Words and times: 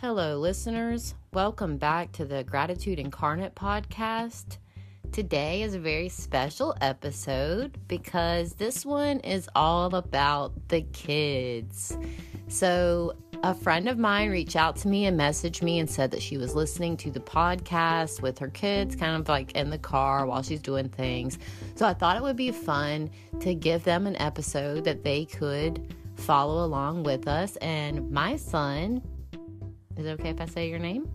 Hello, 0.00 0.38
listeners. 0.38 1.14
Welcome 1.34 1.76
back 1.76 2.10
to 2.12 2.24
the 2.24 2.42
Gratitude 2.42 2.98
Incarnate 2.98 3.54
podcast. 3.54 4.56
Today 5.12 5.60
is 5.60 5.74
a 5.74 5.78
very 5.78 6.08
special 6.08 6.74
episode 6.80 7.76
because 7.86 8.54
this 8.54 8.86
one 8.86 9.20
is 9.20 9.46
all 9.54 9.94
about 9.94 10.54
the 10.70 10.80
kids. 10.94 11.98
So, 12.48 13.12
a 13.42 13.52
friend 13.52 13.90
of 13.90 13.98
mine 13.98 14.30
reached 14.30 14.56
out 14.56 14.74
to 14.76 14.88
me 14.88 15.04
and 15.04 15.20
messaged 15.20 15.60
me 15.60 15.80
and 15.80 15.90
said 15.90 16.10
that 16.12 16.22
she 16.22 16.38
was 16.38 16.54
listening 16.54 16.96
to 16.96 17.10
the 17.10 17.20
podcast 17.20 18.22
with 18.22 18.38
her 18.38 18.48
kids, 18.48 18.96
kind 18.96 19.20
of 19.20 19.28
like 19.28 19.52
in 19.52 19.68
the 19.68 19.76
car 19.76 20.24
while 20.24 20.42
she's 20.42 20.62
doing 20.62 20.88
things. 20.88 21.38
So, 21.74 21.84
I 21.84 21.92
thought 21.92 22.16
it 22.16 22.22
would 22.22 22.36
be 22.36 22.52
fun 22.52 23.10
to 23.40 23.54
give 23.54 23.84
them 23.84 24.06
an 24.06 24.16
episode 24.16 24.82
that 24.84 25.04
they 25.04 25.26
could 25.26 25.94
follow 26.14 26.64
along 26.64 27.02
with 27.02 27.28
us. 27.28 27.56
And 27.56 28.10
my 28.10 28.36
son, 28.36 29.02
is 30.00 30.06
it 30.06 30.10
okay 30.18 30.30
if 30.30 30.40
I 30.40 30.46
say 30.46 30.68
your 30.68 30.78
name? 30.78 31.08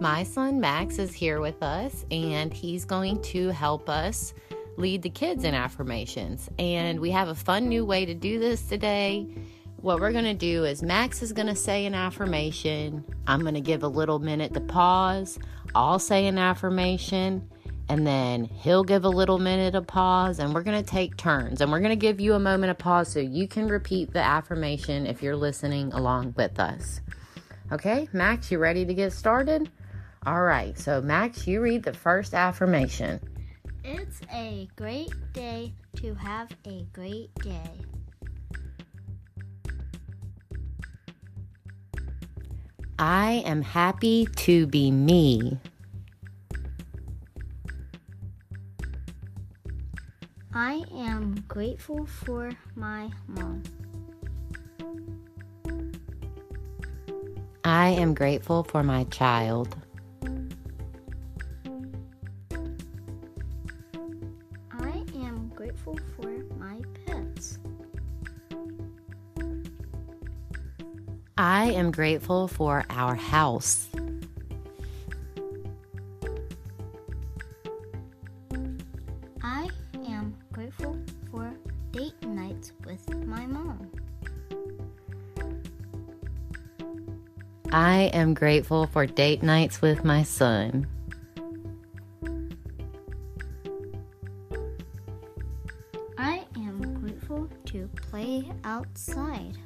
My 0.00 0.22
son 0.22 0.58
Max 0.58 0.98
is 0.98 1.12
here 1.12 1.40
with 1.40 1.62
us 1.62 2.06
and 2.10 2.52
he's 2.52 2.84
going 2.84 3.20
to 3.22 3.50
help 3.50 3.88
us 3.88 4.32
lead 4.78 5.02
the 5.02 5.10
kids 5.10 5.44
in 5.44 5.54
affirmations. 5.54 6.48
And 6.58 6.98
we 6.98 7.10
have 7.10 7.28
a 7.28 7.34
fun 7.34 7.68
new 7.68 7.84
way 7.84 8.06
to 8.06 8.14
do 8.14 8.38
this 8.38 8.62
today. 8.62 9.28
What 9.76 10.00
we're 10.00 10.12
going 10.12 10.24
to 10.24 10.34
do 10.34 10.64
is 10.64 10.82
Max 10.82 11.22
is 11.22 11.32
going 11.32 11.48
to 11.48 11.54
say 11.54 11.84
an 11.84 11.94
affirmation. 11.94 13.04
I'm 13.26 13.42
going 13.42 13.54
to 13.54 13.60
give 13.60 13.82
a 13.82 13.88
little 13.88 14.18
minute 14.18 14.54
to 14.54 14.60
pause. 14.60 15.38
I'll 15.74 15.98
say 15.98 16.26
an 16.26 16.38
affirmation 16.38 17.50
and 17.88 18.06
then 18.06 18.44
he'll 18.44 18.84
give 18.84 19.04
a 19.04 19.10
little 19.10 19.38
minute 19.38 19.74
of 19.74 19.86
pause 19.86 20.38
and 20.38 20.54
we're 20.54 20.62
going 20.62 20.82
to 20.82 20.90
take 20.90 21.16
turns 21.18 21.60
and 21.60 21.70
we're 21.70 21.80
going 21.80 21.90
to 21.90 21.96
give 21.96 22.20
you 22.20 22.32
a 22.32 22.40
moment 22.40 22.70
of 22.70 22.78
pause 22.78 23.08
so 23.08 23.18
you 23.18 23.46
can 23.46 23.68
repeat 23.68 24.12
the 24.12 24.22
affirmation 24.22 25.06
if 25.06 25.22
you're 25.22 25.36
listening 25.36 25.92
along 25.92 26.32
with 26.36 26.58
us. 26.58 27.00
Okay, 27.72 28.06
Max, 28.12 28.52
you 28.52 28.58
ready 28.58 28.84
to 28.84 28.92
get 28.92 29.14
started? 29.14 29.70
All 30.26 30.42
right, 30.42 30.78
so 30.78 31.00
Max, 31.00 31.46
you 31.46 31.62
read 31.62 31.82
the 31.82 31.94
first 31.94 32.34
affirmation. 32.34 33.18
It's 33.82 34.20
a 34.30 34.68
great 34.76 35.10
day 35.32 35.72
to 35.96 36.14
have 36.14 36.50
a 36.66 36.86
great 36.92 37.34
day. 37.36 37.70
I 42.98 43.42
am 43.46 43.62
happy 43.62 44.26
to 44.36 44.66
be 44.66 44.90
me. 44.90 45.58
I 50.52 50.84
am 50.94 51.42
grateful 51.48 52.04
for 52.04 52.52
my 52.76 53.10
mom. 53.26 53.62
I 57.64 57.90
am 57.90 58.12
grateful 58.14 58.64
for 58.64 58.82
my 58.82 59.04
child. 59.04 59.76
I 64.72 65.04
am 65.14 65.52
grateful 65.54 65.96
for 66.16 66.30
my 66.58 66.80
pets. 67.06 67.58
I 71.38 71.66
am 71.70 71.92
grateful 71.92 72.48
for 72.48 72.84
our 72.90 73.14
house. 73.14 73.88
I 87.74 88.10
am 88.12 88.34
grateful 88.34 88.86
for 88.86 89.06
date 89.06 89.42
nights 89.42 89.80
with 89.80 90.04
my 90.04 90.24
son. 90.24 90.86
I 96.18 96.44
am 96.54 97.00
grateful 97.00 97.48
to 97.64 97.88
play 97.96 98.52
outside. 98.64 99.56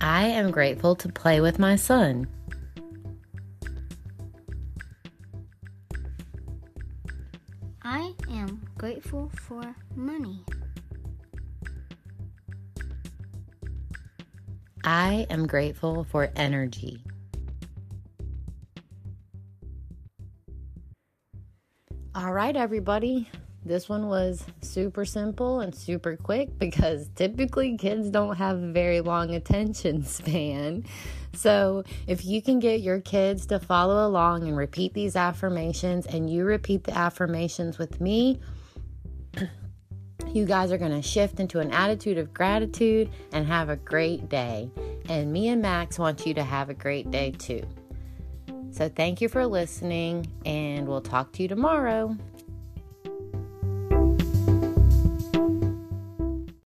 I 0.00 0.24
am 0.28 0.50
grateful 0.50 0.96
to 0.96 1.10
play 1.10 1.42
with 1.42 1.58
my 1.58 1.76
son. 1.76 2.26
I 7.82 8.14
am 8.30 8.62
grateful 8.78 9.30
for 9.36 9.74
money. 9.94 10.42
I 14.84 15.26
am 15.30 15.46
grateful 15.46 16.04
for 16.04 16.30
energy. 16.34 17.04
All 22.14 22.32
right, 22.32 22.54
everybody. 22.56 23.28
This 23.64 23.88
one 23.88 24.08
was 24.08 24.44
super 24.60 25.04
simple 25.04 25.60
and 25.60 25.72
super 25.72 26.16
quick 26.16 26.58
because 26.58 27.08
typically 27.14 27.76
kids 27.76 28.10
don't 28.10 28.36
have 28.36 28.60
a 28.60 28.72
very 28.72 29.00
long 29.00 29.34
attention 29.34 30.02
span. 30.04 30.84
So, 31.32 31.84
if 32.06 32.24
you 32.24 32.42
can 32.42 32.58
get 32.58 32.80
your 32.80 33.00
kids 33.00 33.46
to 33.46 33.60
follow 33.60 34.06
along 34.06 34.46
and 34.48 34.56
repeat 34.56 34.94
these 34.94 35.16
affirmations, 35.16 36.06
and 36.06 36.28
you 36.28 36.44
repeat 36.44 36.84
the 36.84 36.96
affirmations 36.96 37.78
with 37.78 38.00
me, 38.00 38.40
you 40.34 40.44
guys 40.44 40.72
are 40.72 40.78
going 40.78 40.92
to 40.92 41.02
shift 41.02 41.40
into 41.40 41.60
an 41.60 41.70
attitude 41.72 42.18
of 42.18 42.32
gratitude 42.32 43.10
and 43.32 43.46
have 43.46 43.68
a 43.68 43.76
great 43.76 44.28
day. 44.28 44.70
And 45.08 45.32
me 45.32 45.48
and 45.48 45.62
Max 45.62 45.98
want 45.98 46.26
you 46.26 46.34
to 46.34 46.42
have 46.44 46.70
a 46.70 46.74
great 46.74 47.10
day 47.10 47.32
too. 47.32 47.62
So, 48.70 48.88
thank 48.88 49.20
you 49.20 49.28
for 49.28 49.46
listening, 49.46 50.26
and 50.46 50.88
we'll 50.88 51.02
talk 51.02 51.32
to 51.32 51.42
you 51.42 51.48
tomorrow. 51.48 52.16